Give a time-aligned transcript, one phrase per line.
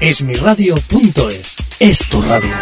[0.00, 2.56] Esmiradio.es es tu radio.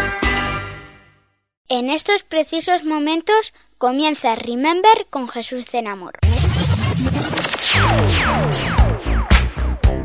[1.69, 6.19] En estos precisos momentos comienza Remember con Jesús Zenamor.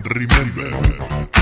[0.04, 1.33] Remember.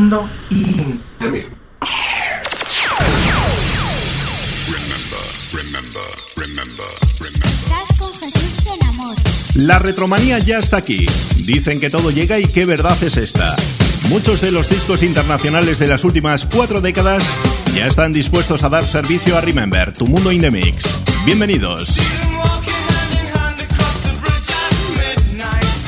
[0.00, 0.98] Mundo y
[9.56, 11.06] La retromanía ya está aquí.
[11.44, 13.56] Dicen que todo llega y qué verdad es esta.
[14.08, 17.24] Muchos de los discos internacionales de las últimas cuatro décadas
[17.74, 20.84] ya están dispuestos a dar servicio a Remember, tu mundo in the mix.
[21.26, 21.98] Bienvenidos.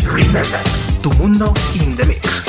[0.05, 0.45] Remember,
[1.03, 2.42] tu mundo in the mix.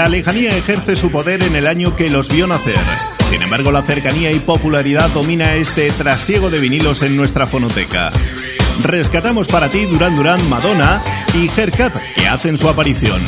[0.00, 2.80] La lejanía ejerce su poder en el año que los vio nacer.
[3.28, 8.10] Sin embargo, la cercanía y popularidad domina este trasiego de vinilos en nuestra fonoteca.
[8.82, 11.02] Rescatamos para ti Duran Duran, Madonna
[11.34, 13.20] y Haircut, que hacen su aparición.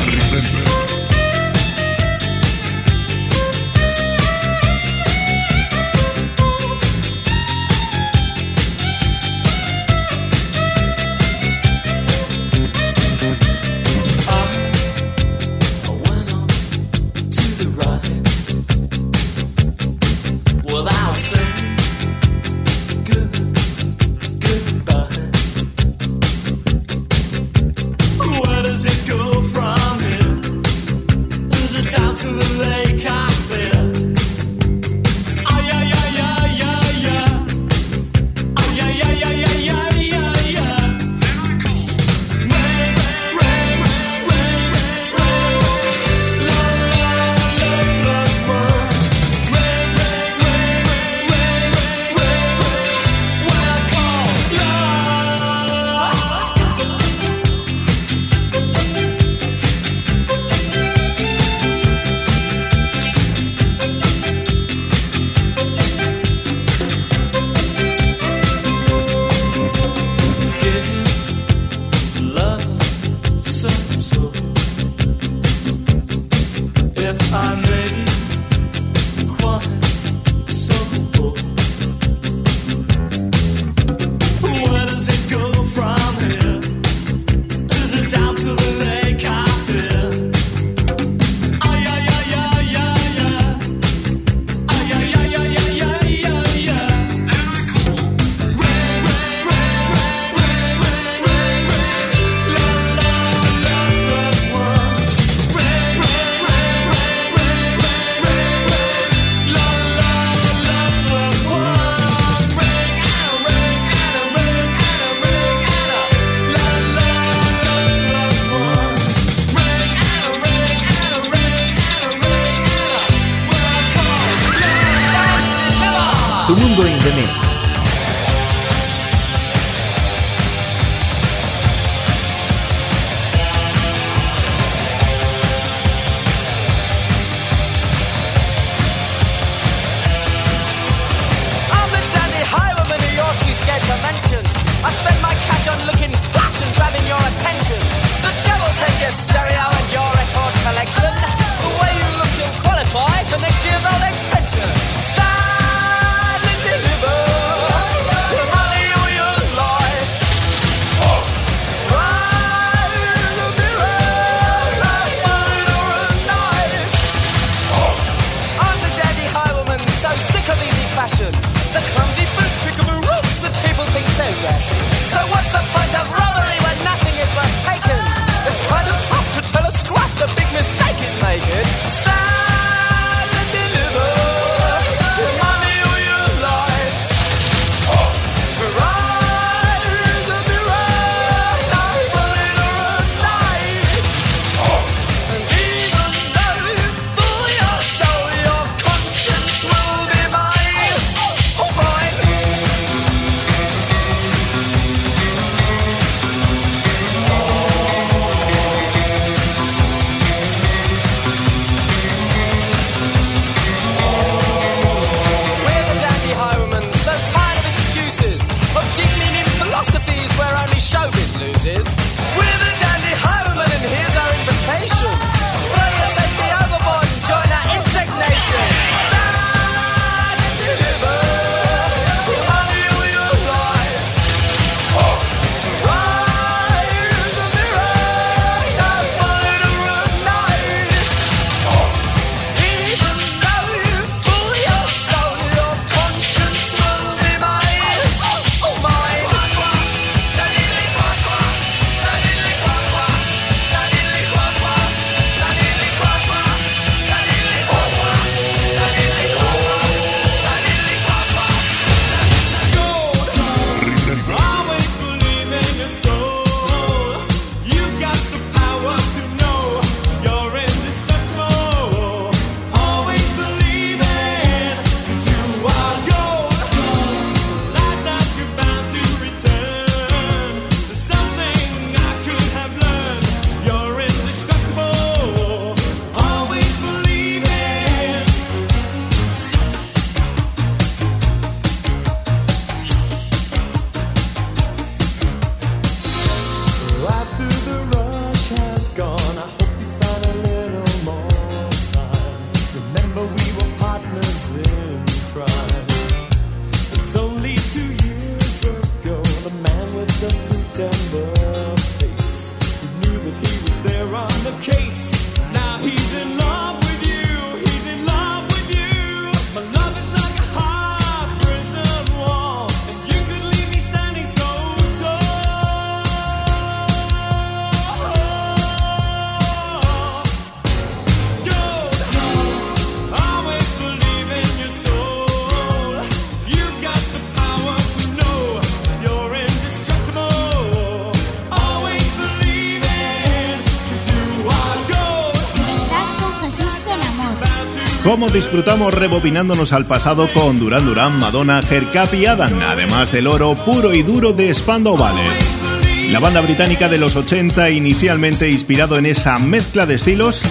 [348.12, 353.54] Cómo disfrutamos rebobinándonos al pasado con Duran Duran, Madonna, Hercap y Adam, además del oro
[353.54, 356.11] puro y duro de Spandau Ballet.
[356.11, 360.42] La banda británica de los 80 inicialmente inspirado en esa mezcla de estilos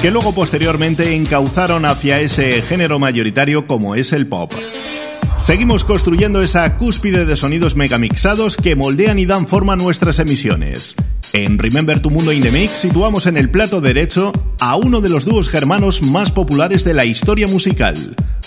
[0.00, 4.50] que luego posteriormente encauzaron hacia ese género mayoritario como es el pop.
[5.38, 10.96] Seguimos construyendo esa cúspide de sonidos megamixados que moldean y dan forma a nuestras emisiones.
[11.34, 15.08] En Remember tu Mundo in the Mix situamos en el plato derecho a uno de
[15.08, 17.96] los dúos germanos más populares de la historia musical.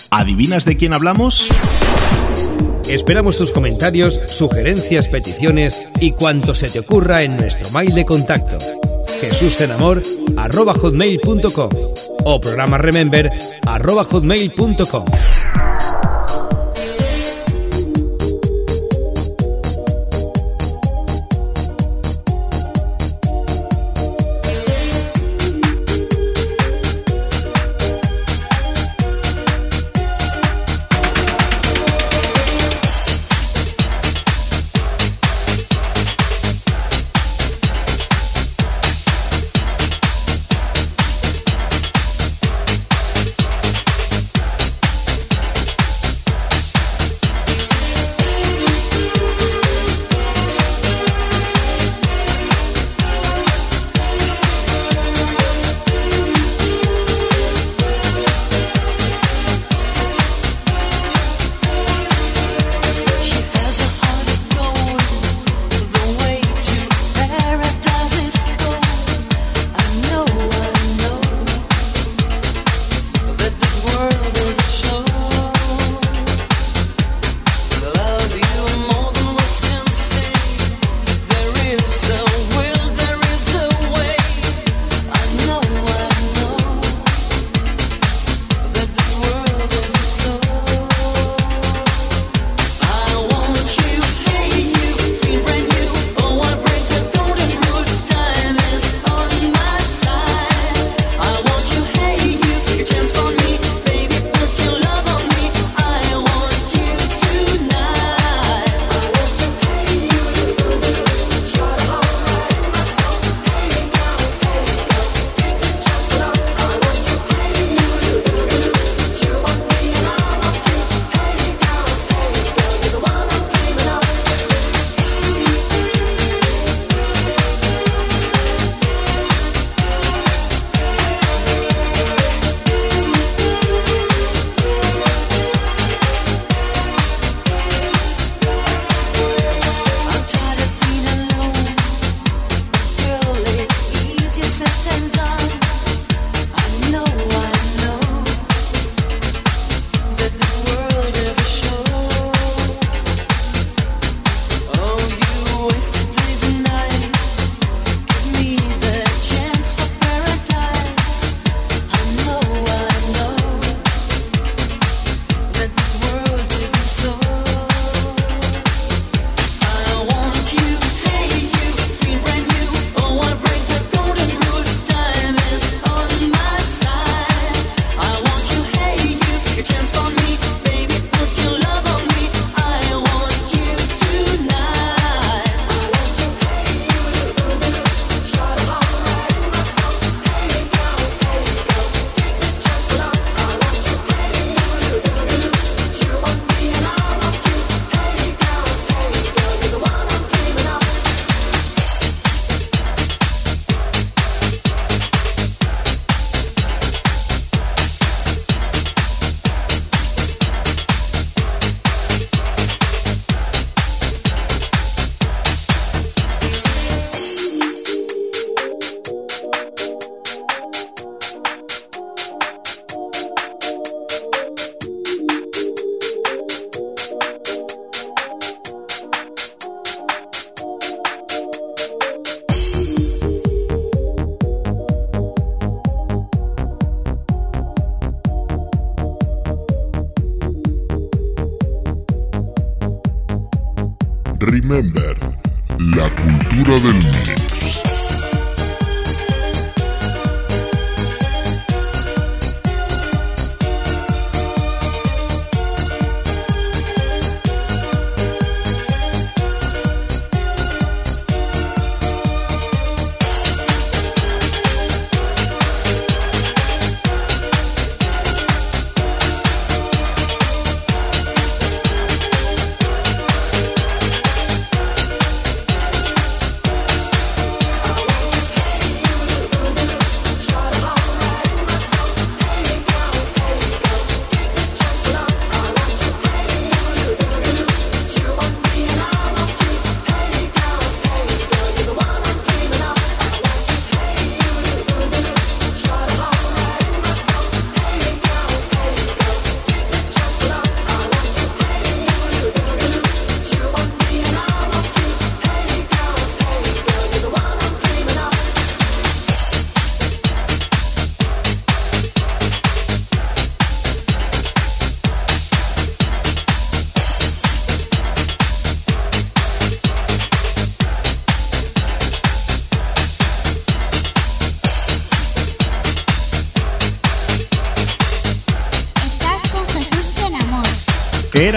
[0.10, 1.50] ¿Adivinas de quién hablamos?
[2.88, 8.58] Esperamos tus comentarios, sugerencias, peticiones y cuanto se te ocurra en nuestro mail de contacto
[9.20, 11.70] jesusenamor.com
[12.24, 15.06] o programa remember.com.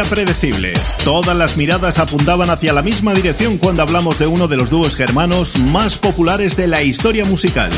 [0.08, 0.72] Predecible.
[1.04, 4.96] Todas las miradas apuntaban hacia la misma dirección cuando hablamos de uno de los dúos
[4.96, 7.70] germanos más populares de la historia musical.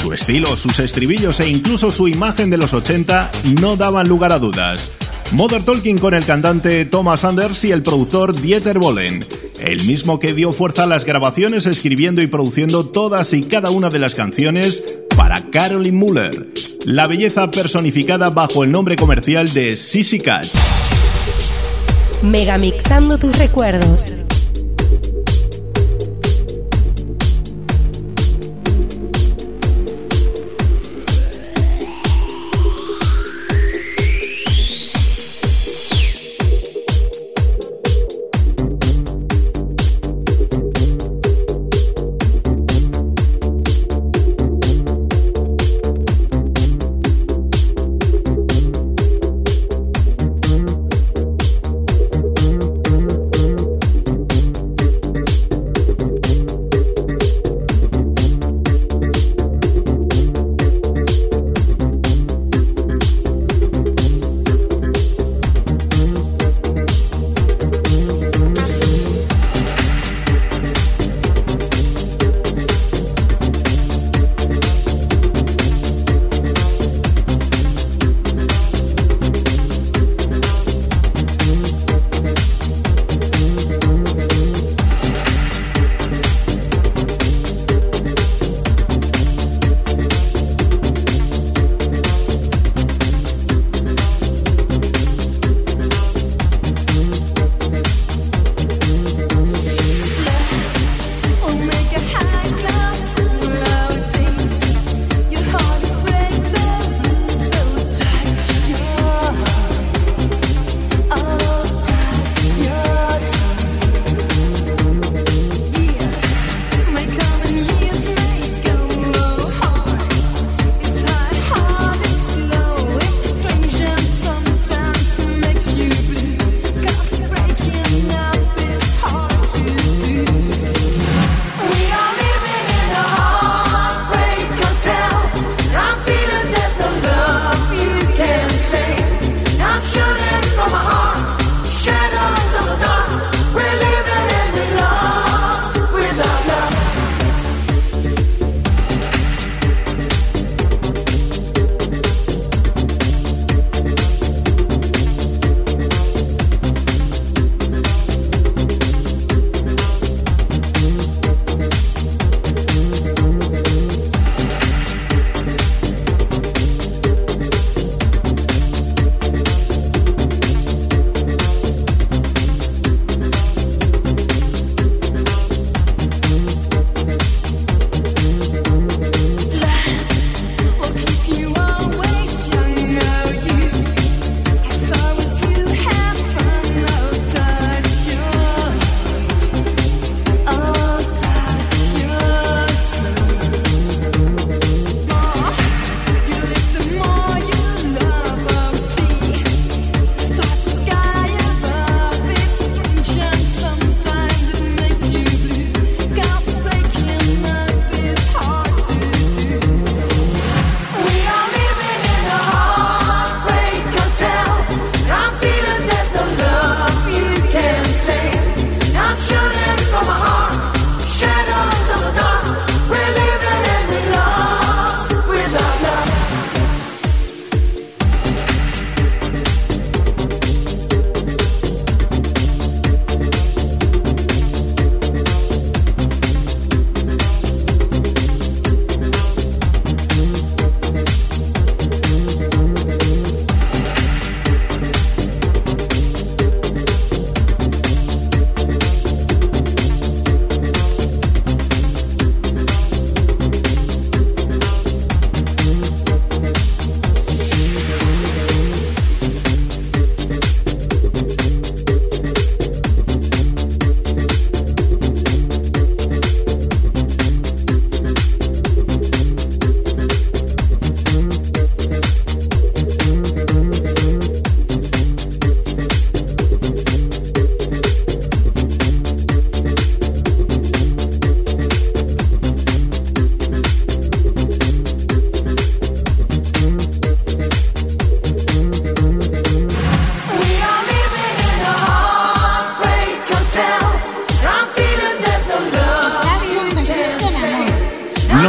[0.00, 4.38] Su estilo, sus estribillos e incluso su imagen de los 80 no daban lugar a
[4.38, 4.90] dudas.
[5.32, 9.26] Mother Talking con el cantante Thomas Anders y el productor Dieter Bohlen,
[9.60, 13.88] el mismo que dio fuerza a las grabaciones escribiendo y produciendo todas y cada una
[13.88, 14.82] de las canciones
[15.16, 16.48] para Caroline Muller,
[16.86, 20.46] la belleza personificada bajo el nombre comercial de Sissy Cat.
[22.22, 24.17] Megamixando tus recuerdos.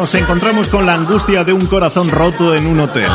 [0.09, 3.07] Nos encontramos con la angustia de un corazón roto en un hotel.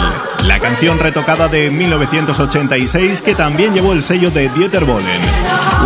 [0.46, 5.20] La canción retocada de 1986 que también llevó el sello de Dieter Bohlen.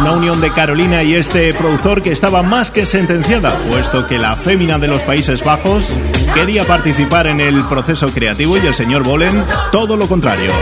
[0.00, 4.36] Una unión de Carolina y este productor que estaba más que sentenciada, puesto que la
[4.36, 5.98] fémina de los Países Bajos
[6.34, 9.42] quería participar en el proceso creativo y el señor Bohlen
[9.72, 10.52] todo lo contrario.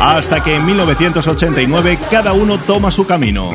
[0.00, 3.54] Hasta que en 1989 cada uno toma su camino.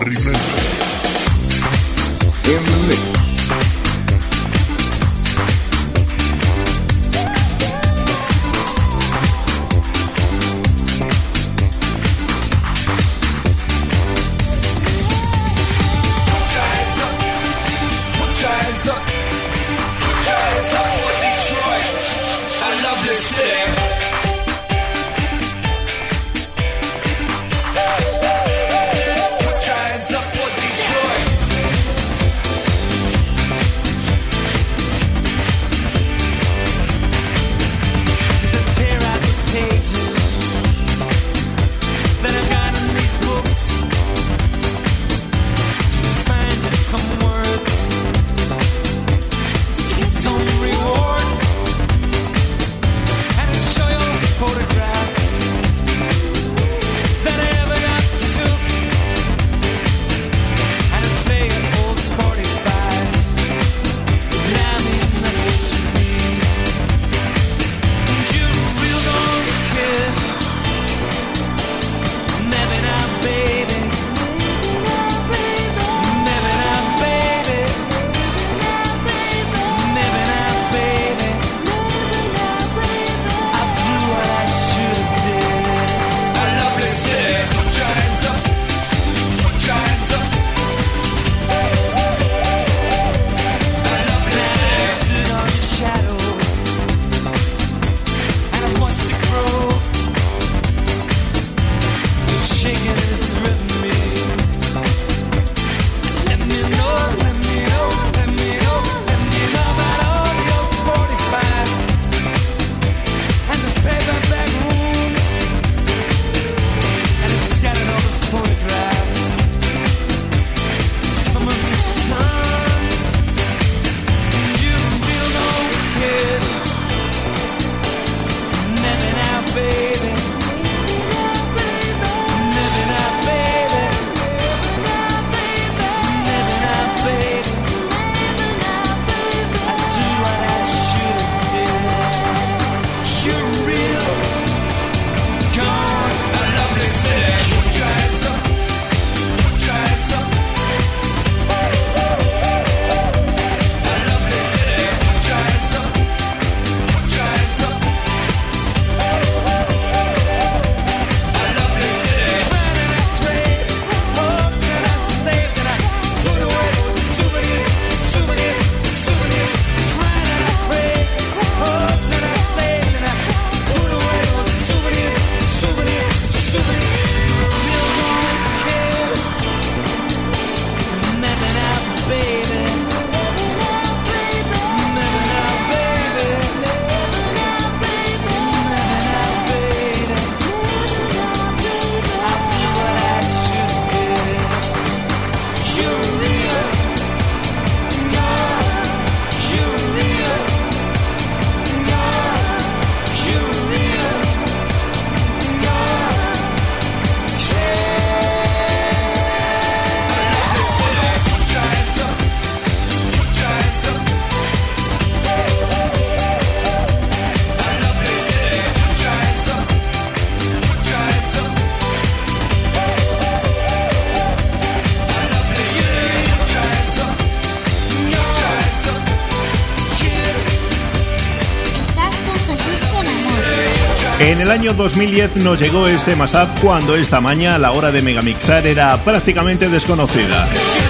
[234.49, 238.97] El año 2010 nos llegó este mashup cuando esta maña la hora de megamixar era
[239.03, 240.47] prácticamente desconocida.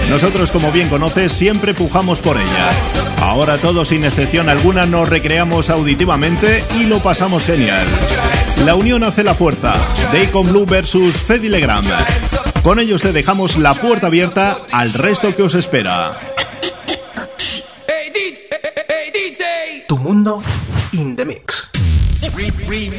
[0.08, 2.70] Nosotros, como bien conoces, siempre pujamos por ella.
[3.20, 7.86] Ahora todos, sin excepción alguna, nos recreamos auditivamente y lo pasamos genial.
[8.64, 9.74] La unión hace la fuerza.
[10.10, 11.84] Daycon Blue versus Fedilegram.
[12.62, 16.18] Con ellos te dejamos la puerta abierta al resto que os espera.
[19.86, 20.42] Tu mundo.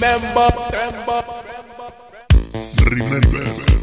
[0.01, 1.23] Remember, remember,
[2.89, 3.80] remember,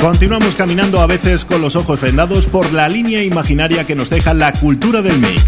[0.00, 4.32] Continuamos caminando a veces con los ojos vendados por la línea imaginaria que nos deja
[4.32, 5.44] la cultura del mix,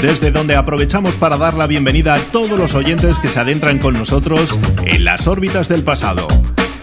[0.00, 3.94] desde donde aprovechamos para dar la bienvenida a todos los oyentes que se adentran con
[3.94, 6.26] nosotros en las órbitas del pasado.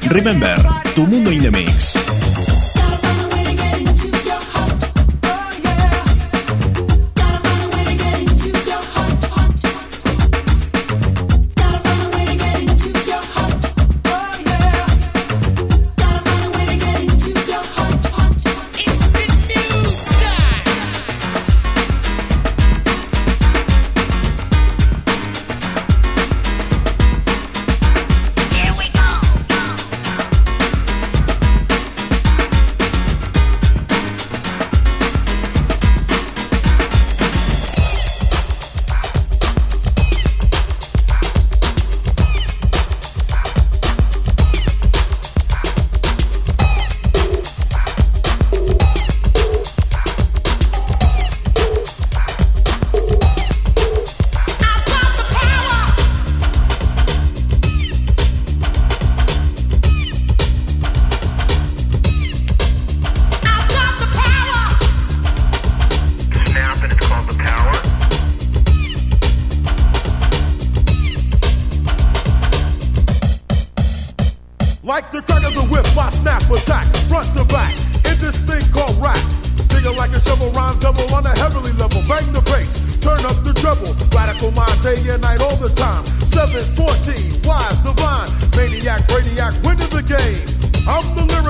[0.07, 0.57] Remember,
[0.95, 2.08] tu mundo in the mix.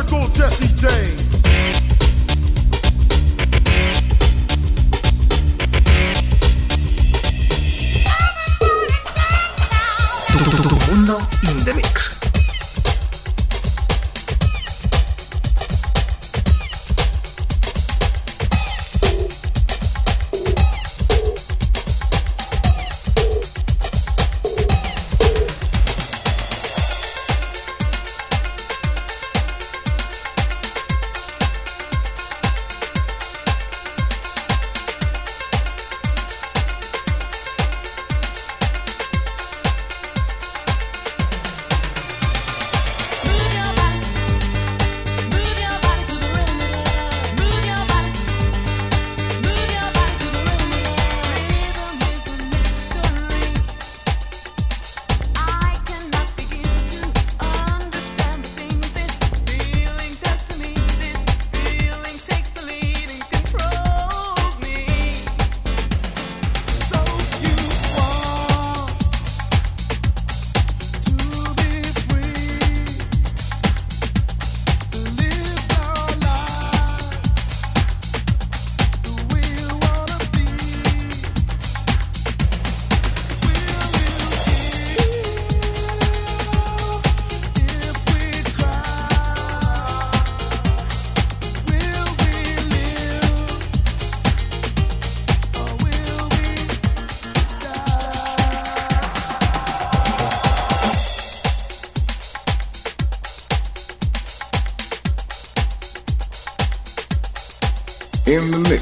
[0.09, 1.28] School Jesse James.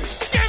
[0.07, 0.46] Yeah!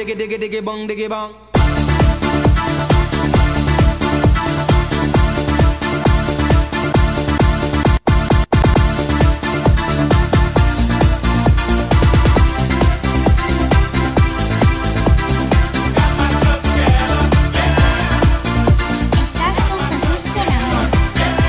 [0.00, 1.32] Diggy diggy diggy bong diggy bong.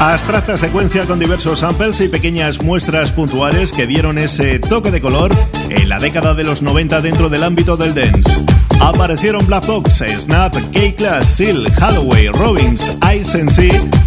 [0.01, 5.31] Abstracta secuencia con diversos samples y pequeñas muestras puntuales que dieron ese toque de color
[5.71, 8.43] en la década de los 90 dentro del ámbito del dance.
[8.81, 13.45] Aparecieron Black Box, Snap, K-Class, Seal, Holloway, Robbins, Ice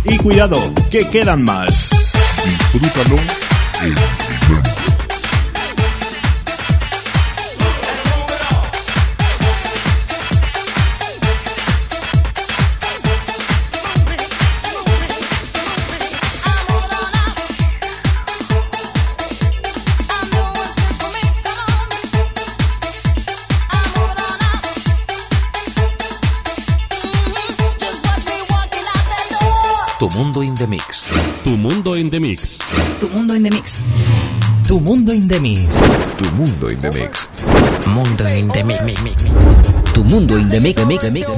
[0.04, 0.58] y cuidado,
[0.90, 1.90] que quedan más.
[2.72, 3.20] Disfrútalo
[33.44, 33.82] in the mix.
[34.66, 35.76] Tu mundo in the mix.
[36.16, 37.28] Tu mundo in the mix.
[37.86, 38.80] Mundo in the mix.
[38.82, 39.92] mi- mi- mi.
[39.92, 40.82] Tu mundo in the mix.
[40.86, 41.28] mix, mix,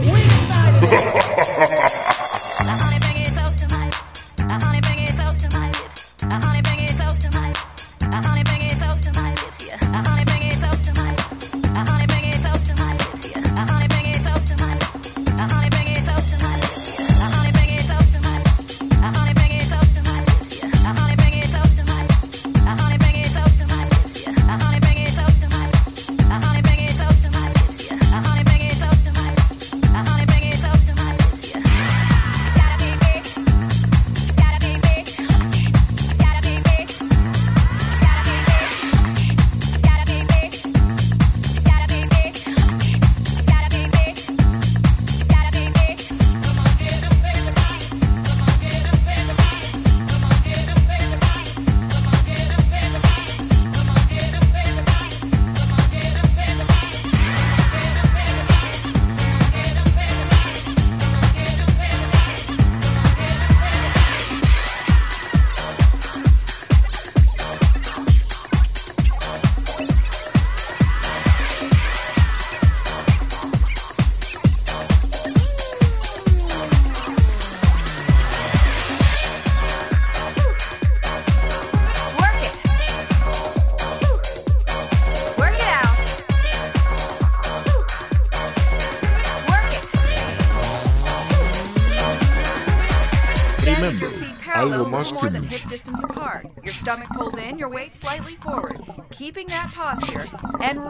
[97.47, 98.83] in, your weight slightly forward.
[99.11, 100.27] Keeping that posture
[100.61, 100.81] and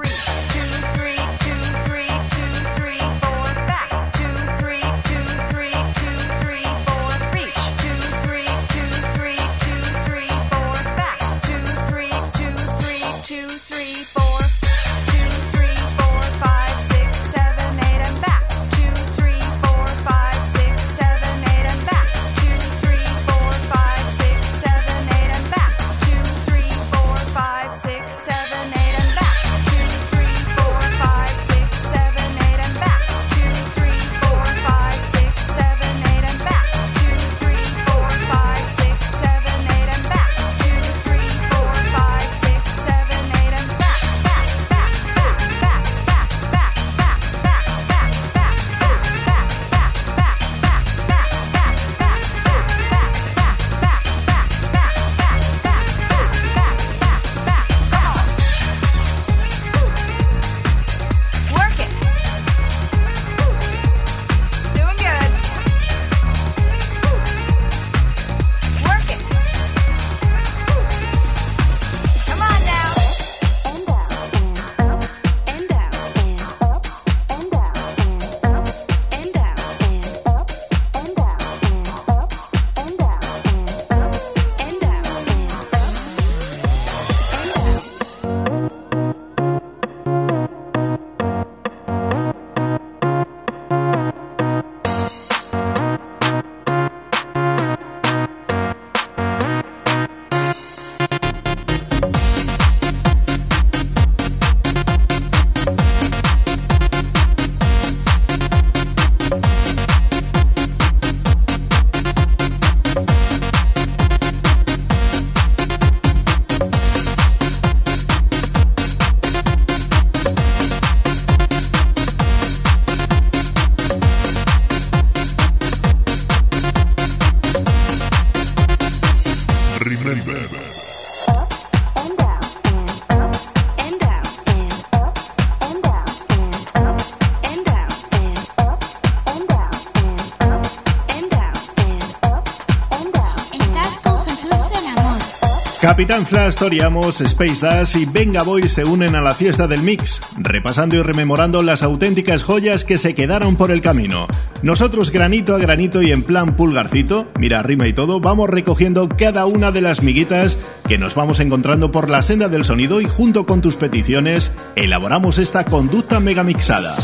[145.97, 150.20] Capitán Flash, Toriamos, Space Dash y Venga Boy se unen a la fiesta del mix,
[150.36, 154.26] repasando y rememorando las auténticas joyas que se quedaron por el camino.
[154.61, 159.47] Nosotros granito a granito y en plan pulgarcito, mira rima y todo, vamos recogiendo cada
[159.47, 163.47] una de las miguitas que nos vamos encontrando por la senda del sonido y junto
[163.47, 166.94] con tus peticiones elaboramos esta conducta megamixada.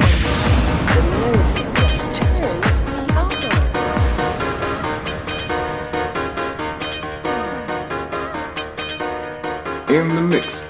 [9.89, 10.68] In the mix.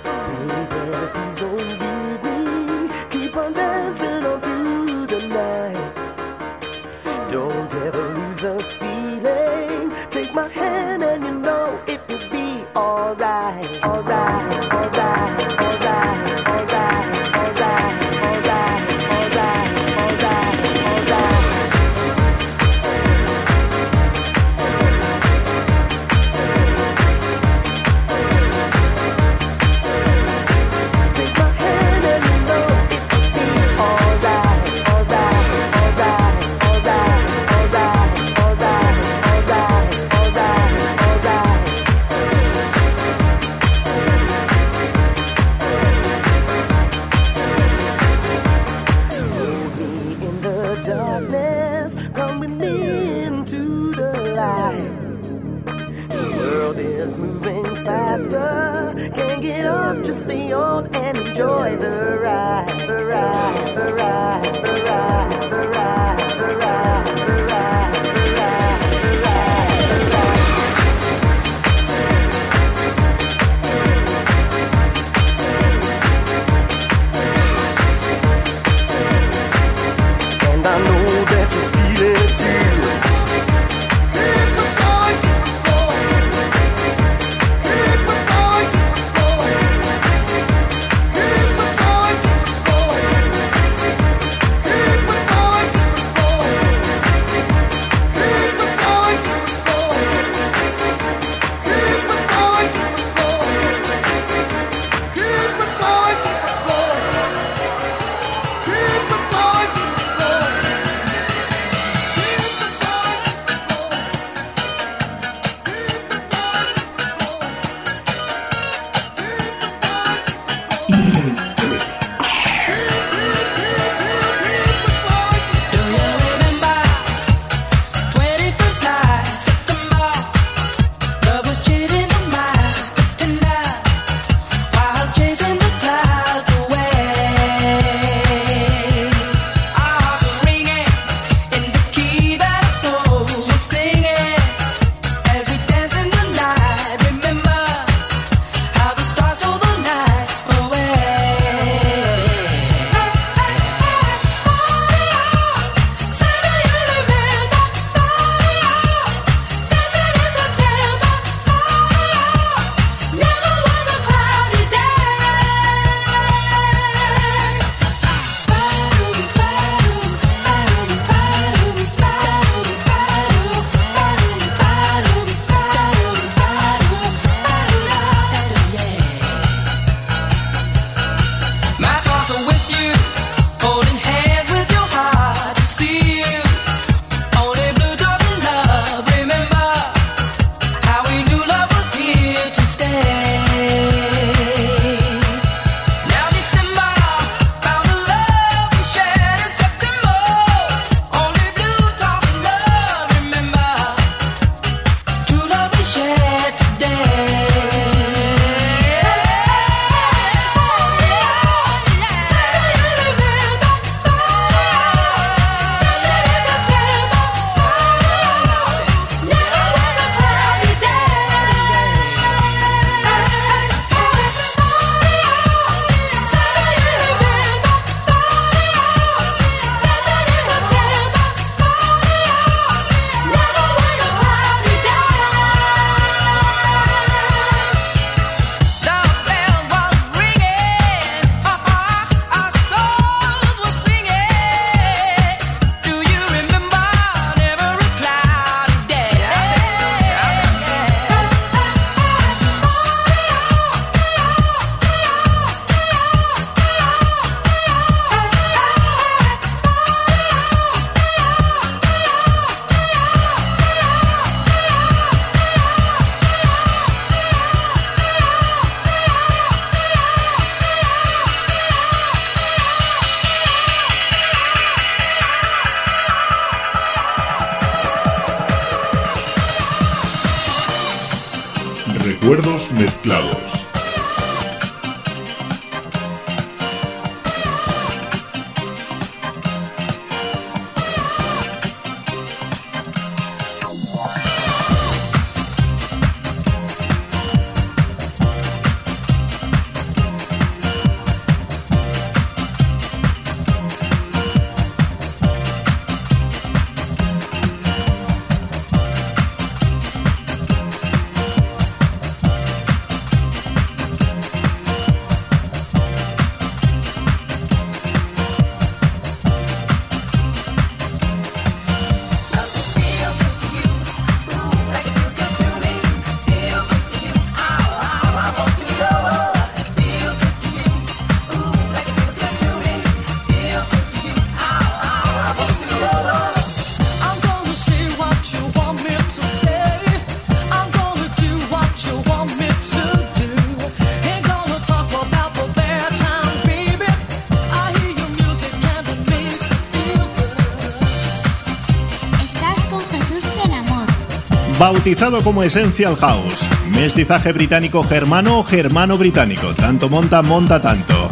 [354.71, 361.09] Bautizado como Essential House, mestizaje británico germano germano británico, tanto monta, monta tanto.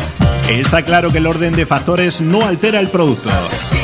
[0.50, 3.30] Está claro que el orden de factores no altera el producto,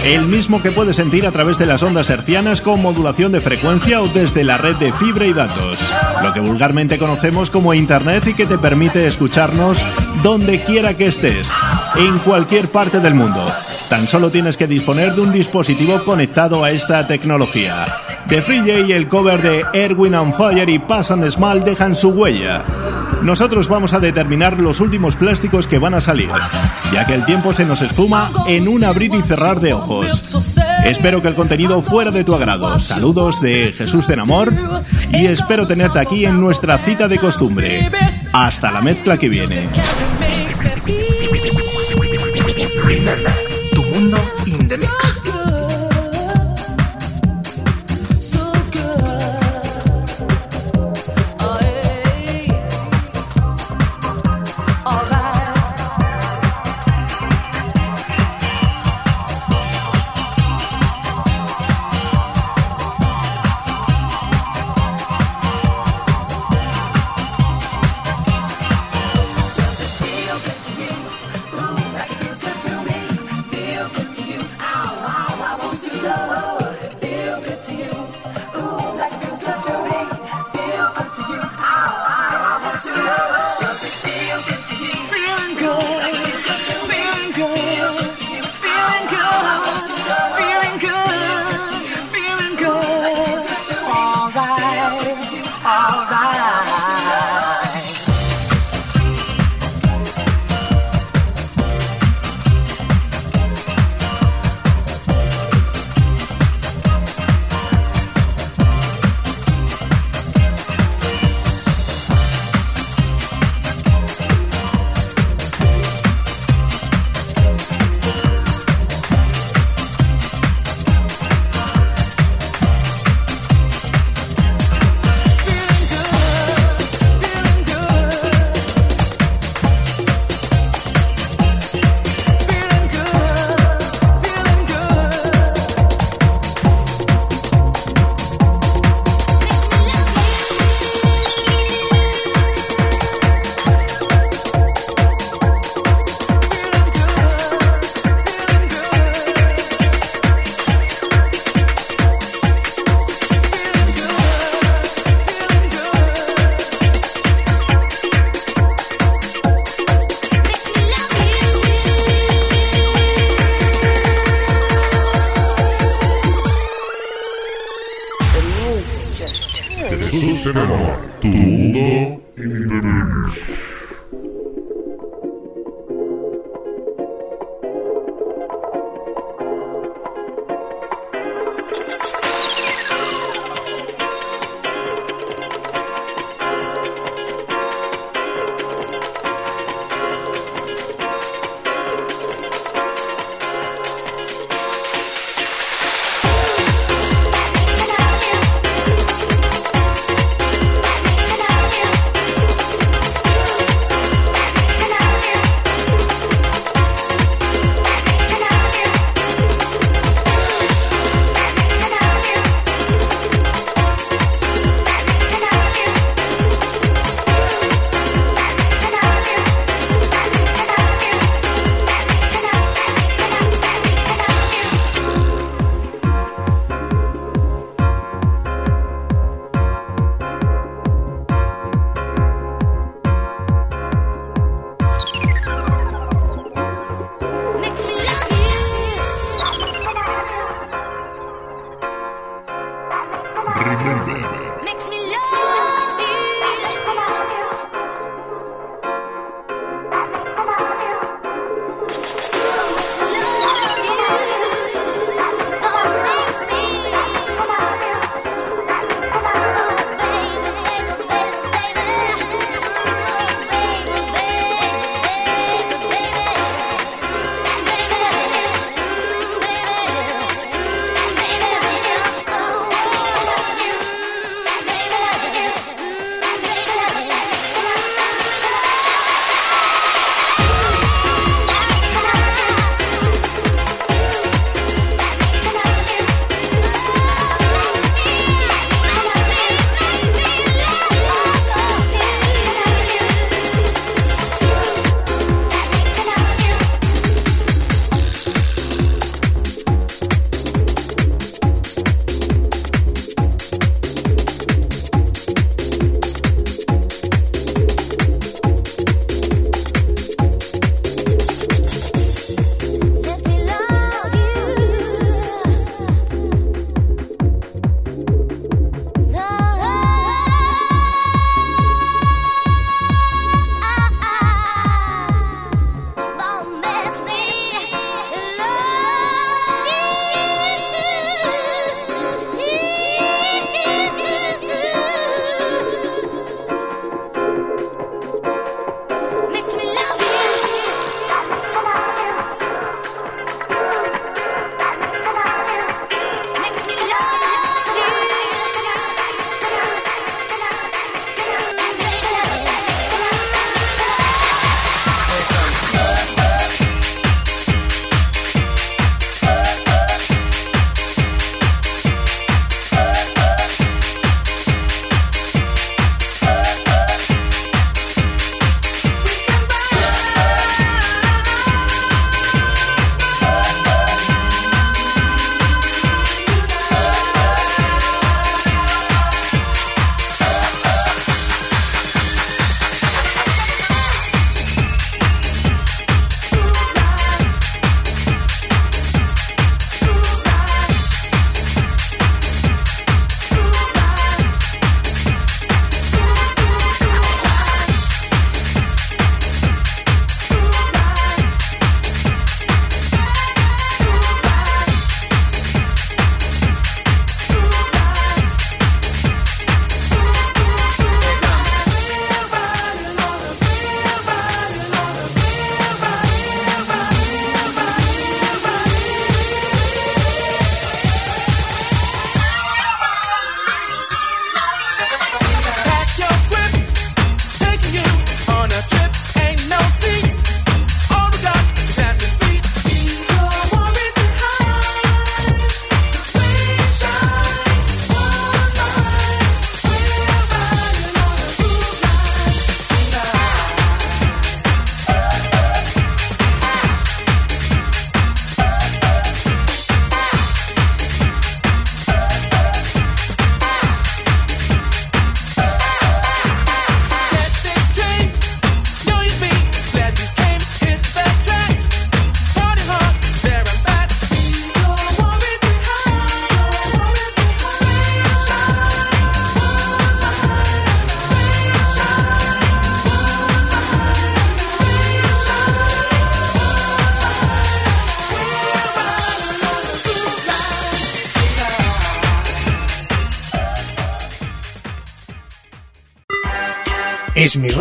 [0.04, 4.02] el mismo que puedes sentir a través de las ondas hercianas con modulación de frecuencia
[4.02, 5.78] o desde la red de fibra y datos,
[6.22, 9.82] lo que vulgarmente conocemos como Internet y que te permite escucharnos
[10.22, 11.50] donde quiera que estés,
[11.96, 13.42] en cualquier parte del mundo.
[13.88, 18.01] Tan solo tienes que disponer de un dispositivo conectado a esta tecnología.
[18.32, 21.94] The Free J y el cover de Erwin on Fire y Pass and Small dejan
[21.94, 22.64] su huella.
[23.20, 26.30] Nosotros vamos a determinar los últimos plásticos que van a salir,
[26.94, 30.22] ya que el tiempo se nos esfuma en un abrir y cerrar de ojos.
[30.86, 32.80] Espero que el contenido fuera de tu agrado.
[32.80, 34.50] Saludos de Jesús de Amor
[35.12, 37.90] y espero tenerte aquí en nuestra cita de costumbre.
[38.32, 39.68] Hasta la mezcla que viene.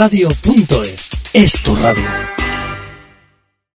[0.01, 2.40] Esmiradio.es es tu radio.